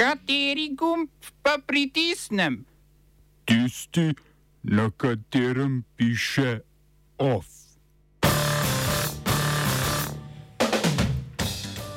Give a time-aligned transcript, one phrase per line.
[0.00, 1.12] Kateri gumb
[1.44, 2.64] pa pritisnem?
[3.44, 4.16] Tisti,
[4.62, 6.64] na katerem piše
[7.20, 7.44] OF.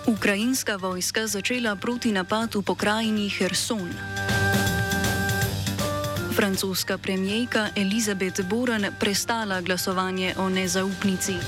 [0.03, 3.87] Ukrajinska vojska začela protinapad v pokrajini Herson.
[6.35, 11.39] Francoska premijejka Elizabeth Boren prestala glasovanje o nezaupnici.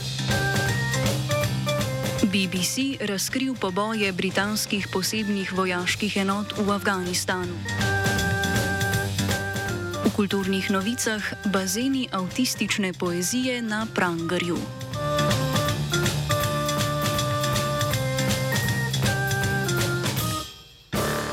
[2.35, 7.55] BBC razkril poboje britanskih posebnih vojaških enot v Afganistanu.
[10.03, 14.59] V kulturnih novicah bazeni avtistične poezije na Prangarju.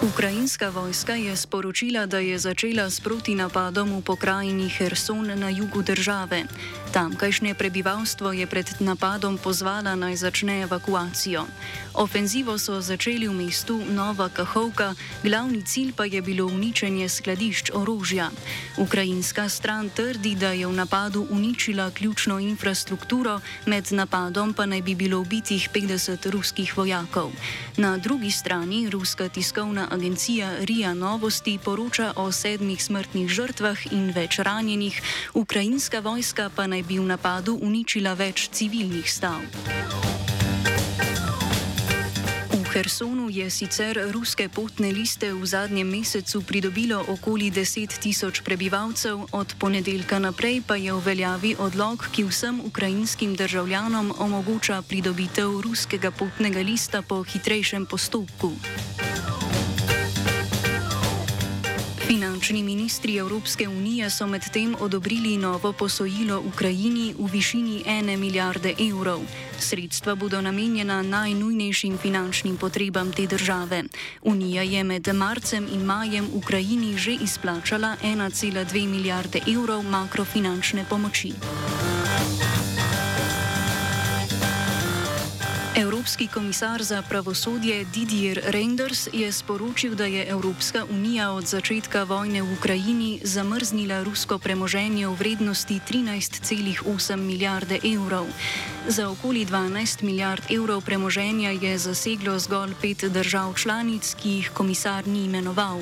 [0.02, 6.46] Ukrajinska vojska je sporočila, da je začela s protinapadom v pokrajini Herson na jugu države.
[6.92, 11.48] Tamkajšnje prebivalstvo je pred napadom pozvala naj začne evakuacijo.
[11.96, 14.92] Ofenzivo so začeli v mestu Nova Kahovka,
[15.24, 18.28] glavni cilj pa je bilo uničenje skladišč orožja.
[18.77, 24.93] Ukrajinska stran trdi, da je v napadu uničila ključno infrastrukturo, med napadom pa naj bi
[24.93, 27.32] bilo ubitih 50 ruskih vojakov.
[27.80, 34.45] Na drugi strani ruska tiskovna agencija RIA Novosti poroča o sedmih smrtnih žrtvah in več
[34.45, 39.41] ranjenih, ukrajinska vojska pa naj bi v napadu uničila več civilnih stav.
[42.52, 49.29] V Hersonu je sicer ruske potne liste v zadnjem mesecu pridobilo okoli 10 tisoč prebivalcev,
[49.33, 56.11] od ponedeljka naprej pa je v veljavi odlog, ki vsem ukrajinskim državljanom omogoča pridobitev ruskega
[56.11, 58.57] potnega lista po hitrejšem postopku.
[62.13, 69.21] Finančni ministri Evropske unije so medtem odobrili novo posojilo Ukrajini v višini ene milijarde evrov.
[69.59, 73.84] Sredstva bodo namenjena najnujnejšim finančnim potrebam te države.
[74.22, 81.33] Unija je med marcem in majem Ukrajini že izplačala 1,2 milijarde evrov makrofinančne pomoči.
[86.03, 92.43] Evropski komisar za pravosodje Didier Reinders je sporočil, da je Evropska unija od začetka vojne
[92.43, 98.27] v Ukrajini zamrznila rusko premoženje v vrednosti 13,8 milijarde evrov.
[98.89, 105.07] Za okoli 12 milijard evrov premoženja je zaseglo zgolj pet držav članic, ki jih komisar
[105.07, 105.81] ni imenoval.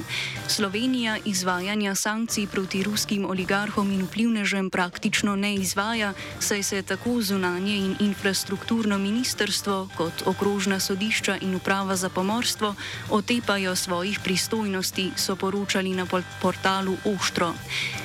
[0.48, 7.76] Slovenija izvajanja sankcij proti ruskim oligarhom in vplivnežem praktično ne izvaja, saj se tako zunanje
[7.76, 12.74] in infrastrukturno ministrstvo kot okrožna sodišča in uprava za pomorstvo
[13.10, 16.06] otepajo svojih pristojnosti, so poročali na
[16.40, 17.54] portalu Oštro.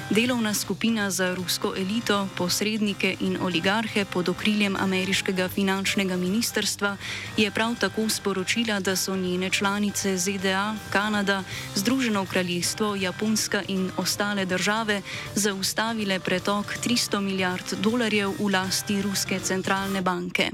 [0.09, 6.97] Delovna skupina za rusko elito, posrednike in oligarhe pod okriljem ameriškega finančnega ministrstva
[7.37, 11.43] je prav tako sporočila, da so njene članice ZDA, Kanada,
[11.75, 15.01] Združeno kraljestvo, Japonska in ostale države
[15.35, 20.51] zaustavile pretok 300 milijard dolarjev v lasti Ruske centralne banke.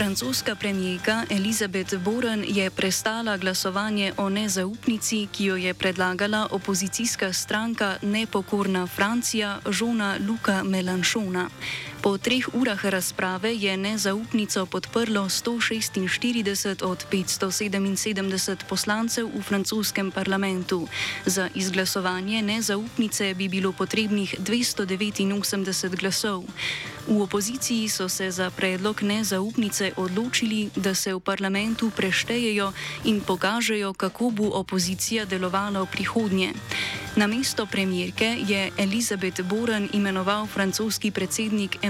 [0.00, 7.96] Francoska premijejka Elizabeth Boren je prestala glasovanje o nezaupnici, ki jo je predlagala opozicijska stranka
[8.02, 11.50] Nepokorna Francija Žona Luka Melanchona.
[12.00, 20.88] Po treh urah razprave je nezaupnico podprlo 146 od 577 poslancev v francoskem parlamentu.
[21.28, 26.48] Za izglasovanje nezaupnice bi bilo potrebnih 289 glasov.
[27.08, 32.72] V opoziciji so se za predlog nezaupnice odločili, da se v parlamentu preštejejo
[33.04, 36.52] in pokažejo, kako bo opozicija delovala v prihodnje.
[37.16, 41.89] Na mesto premjerke je Elizabeth Boren imenoval francoski predsednik Emmanuel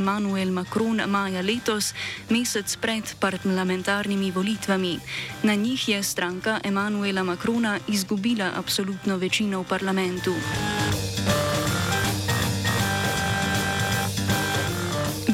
[0.50, 1.94] Macron maja letos,
[2.28, 4.98] mesec pred parlamentarnimi volitvami.
[5.42, 10.34] Na njih je stranka Emmanuela Macrona izgubila absolutno večino v parlamentu.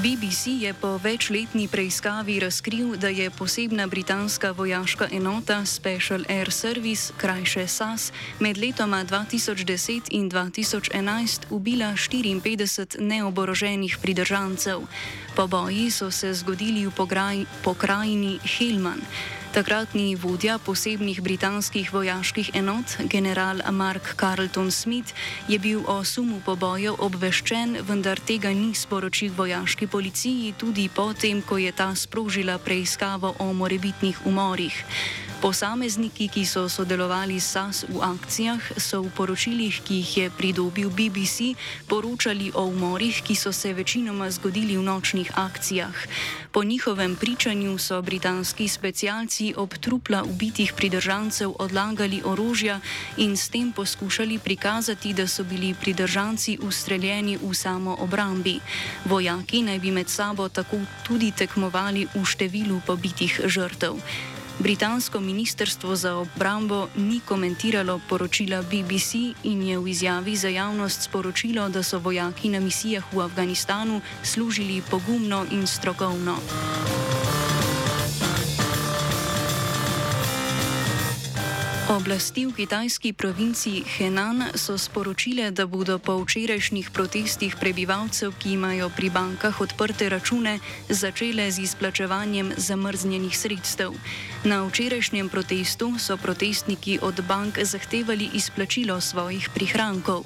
[0.06, 7.13] BBC je po večletni preiskavi razkril, da je posebna britanska vojaška enota Special Air Service,
[7.16, 14.78] krajše SAS, med letoma 2010 in 2011 ubila 54 neoboroženih pridržancev.
[15.36, 16.92] Poboji so se zgodili v
[17.65, 19.01] pokrajini Helman.
[19.56, 25.14] Takratni vodja posebnih britanskih vojaških enot, general Mark Carlton Smith,
[25.48, 31.56] je bil o sumu pobojev obveščen, vendar tega ni sporočil vojaški policiji, tudi potem, ko
[31.56, 34.76] je ta sprožila preiskavo o morebitnih umorih.
[35.47, 40.91] Posamezniki, ki so sodelovali s SAS v akcijah, so v poročilih, ki jih je pridobil
[40.91, 41.54] BBC,
[41.87, 45.95] poročali o umorih, ki so se večinoma zgodili v nočnih akcijah.
[46.51, 52.83] Po njihovem pričanju so britanski specialci ob trupla ubitih pridržancev odlagali orožja
[53.16, 58.59] in s tem poskušali prikazati, da so bili pridržanci ustreljeni v samo obrambi.
[59.04, 64.03] Vojaki naj bi med sabo tako tudi tekmovali v številu pobitih žrtev.
[64.58, 71.68] Britansko ministrstvo za obrambo ni komentiralo poročila BBC in je v izjavi za javnost sporočilo,
[71.68, 76.36] da so vojaki na misijah v Afganistanu služili pogumno in strokovno.
[81.86, 88.91] Oblasti v kitajski provinciji Henan so sporočile, da bodo po včerajšnjih protestih prebivalcev, ki imajo
[88.91, 90.58] pri bankah odprte račune,
[90.91, 93.94] začele z izplačevanjem zamrznjenih sredstev.
[94.47, 100.22] Na včerajšnjem protestu so protestniki od bank zahtevali izplačilo svojih prihrankov.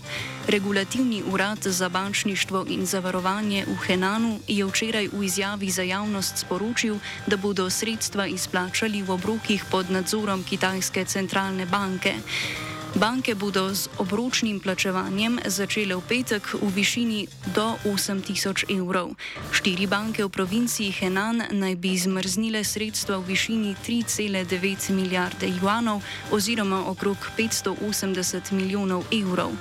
[0.49, 7.01] Regulativni urad za bančništvo in zavarovanje v Henanu je včeraj v izjavi za javnost sporočil,
[7.27, 12.13] da bodo sredstva izplačali v obrokih pod nadzorom kitajske centralne banke.
[12.95, 19.15] Banke bodo z obročnim plačevanjem začele v petek v višini do 8000 evrov.
[19.55, 26.03] Štiri banke v provinciji Henan naj bi zmrznile sredstva v višini 3,9 milijarde juanov
[26.35, 29.55] oziroma okrog 580 milijonov evrov.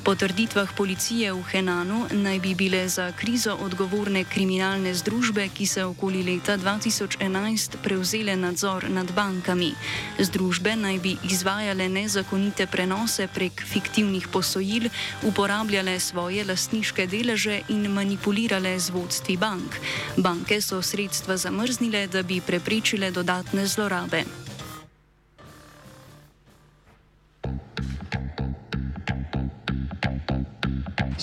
[0.00, 5.90] Po trditvah policije v Henanu naj bi bile za krizo odgovorne kriminalne združbe, ki so
[5.92, 9.74] okoli leta 2011 prevzele nadzor nad bankami.
[10.18, 14.88] Združbe naj bi izvajale nezakonite prenose prek fiktivnih posojil,
[15.22, 19.76] uporabljale svoje lastniške deleže in manipulirale z vodstvi bank.
[20.16, 24.49] Banke so sredstva zamrznile, da bi preprečile dodatne zlorabe.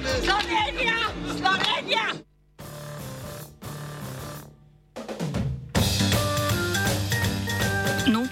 [0.00, 0.24] Slovenija!
[0.24, 0.99] Slovenija!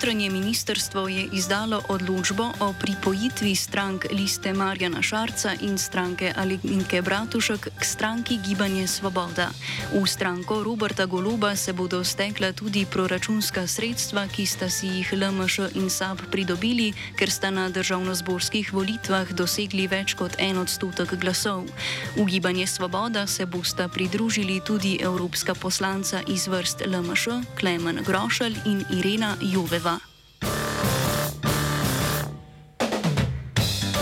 [0.08, 7.68] Notranje ministrstvo je izdalo odločbo o pripojitvi strank liste Marjana Šarca in stranke Alinke Bratušek
[7.76, 9.50] k stranki Gibanje Svoboda.
[9.92, 15.76] V stranko Roberta Goloba se bodo stekla tudi proračunska sredstva, ki sta si jih LMŠ
[15.76, 21.68] in SAB pridobili, ker sta na državnozborskih volitvah dosegli več kot en odstotek glasov.
[22.16, 28.84] V Gibanje Svoboda se bosta pridružili tudi evropska poslanca iz vrst LMŠ Klemen Grošelj in
[28.88, 29.58] Irena Jov.
[29.58, 29.97] Joveva.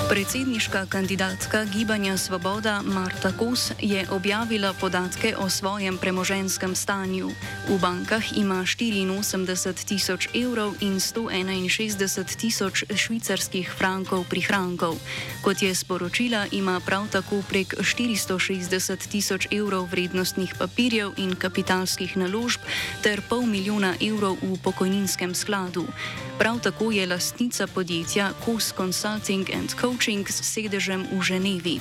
[0.06, 7.34] Predsedniška kandidatka Gibanja Svoboda Marta Kos je objavila podatke o svojem premoženskem stanju.
[7.66, 14.94] V bankah ima 84 tisoč evrov in 161 tisoč švicarskih frankov prihrankov.
[15.42, 22.62] Kot je sporočila, ima prav tako prek 460 tisoč evrov vrednostnih papirjev in kapitalskih naložb
[23.02, 25.90] ter pol milijona evrov v pokojninskem skladu.
[26.38, 31.76] Prav tako je lastnica podjetja Kos Consulting and Coaching s sedežem v Ženevi.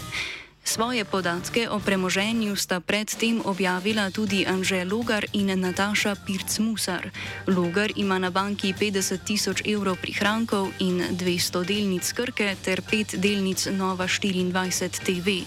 [0.65, 7.13] Svoje podatke o premoženju sta predtem objavila tudi Anže Logar in Nataša Pirc-Musar.
[7.45, 13.69] Logar ima na banki 50 tisoč evrov prihrankov in 200 delnic Krke ter 5 delnic
[13.77, 15.45] Nova 24 TV.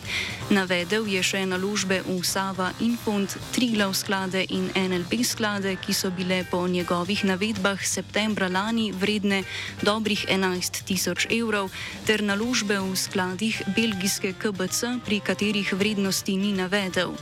[0.55, 6.47] Navedel je še naložbe v Sava Infond, Triglav sklade in NLP sklade, ki so bile
[6.47, 9.43] po njegovih navedbah septembra lani vredne
[9.83, 11.75] dobrih 11 tisoč evrov,
[12.07, 17.17] ter naložbe v skladih belgijske KBC pri katerih vrednosti ni navedel.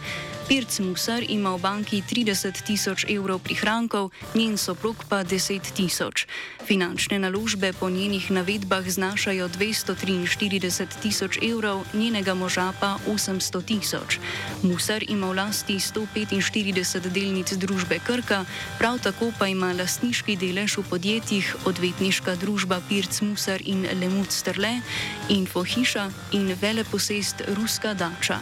[0.47, 6.31] Pirc Musar ima v banki 30 tisoč evrov prihrankov, njen soprog pa 10 tisoč.
[6.63, 14.23] Finančne naložbe po njenih navedbah znašajo 243 tisoč evrov, njenega moža pa 800 tisoč.
[14.63, 18.47] Musar ima v lasti 145 delnic družbe Krka,
[18.79, 24.79] prav tako pa ima lastniški delež v podjetjih odvetniška družba Pirc Musar in Lemut Strle,
[25.27, 26.07] Infohiša
[26.39, 28.39] in veleposest Ruska Dača.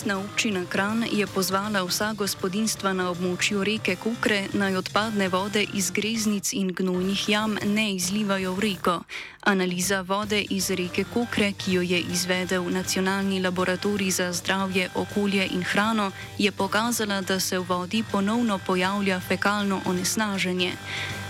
[0.00, 5.90] Mestna občina Kran je pozvala vsa gospodinstva na območju reke Kukre naj odpadne vode iz
[5.92, 8.96] greznic in gnojnih jam ne izlivajo v reko.
[9.44, 15.68] Analiza vode iz reke Kukre, ki jo je izvedel Nacionalni laboratorij za zdravje, okolje in
[15.68, 20.72] hrano, je pokazala, da se v vodi ponovno pojavlja fekalno onesnaženje.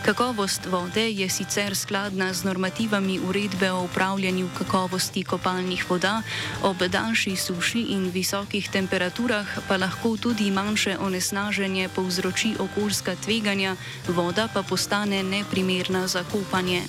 [0.01, 6.23] Kakovost vode je sicer skladna z normativami uredbe o upravljanju kakovosti kopalnih voda,
[6.63, 13.77] ob daljši suši in visokih temperaturah pa lahko tudi manjše onesnaženje povzroči okoljska tveganja,
[14.09, 16.83] voda pa postane neprimerna za kopanje.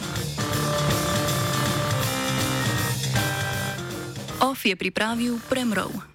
[4.39, 6.10] OF je pripravil Premrov.